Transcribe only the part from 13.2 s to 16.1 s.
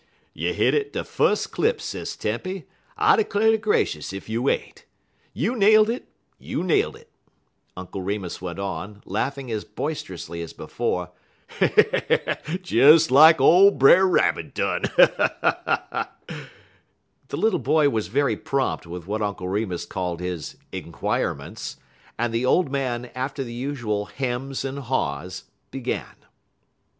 ole Brer Rabbit done." The